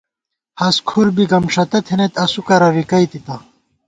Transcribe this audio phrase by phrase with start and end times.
[0.59, 3.35] ہست کھُر بی گمݭَتہ تھنَئیت، اسُو کرہ رِکَئیتِتہ